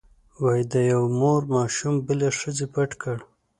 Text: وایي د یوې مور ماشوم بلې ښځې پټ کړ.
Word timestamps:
وایي 0.41 0.63
د 0.73 0.75
یوې 0.91 1.09
مور 1.19 1.41
ماشوم 1.55 1.95
بلې 2.07 2.29
ښځې 2.39 2.65
پټ 2.73 2.91
کړ. 3.01 3.17